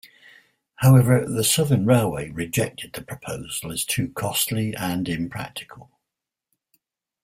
[0.77, 5.91] However, the Southern Railway rejected the proposal as too costly and impractical.